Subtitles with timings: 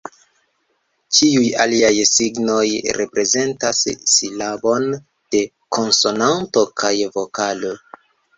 [1.17, 2.63] Ĉiuj aliaj signoj,
[2.97, 3.83] reprezentas
[4.15, 4.89] silabon
[5.37, 5.43] de
[5.79, 7.77] konsonanto kaj vokalo.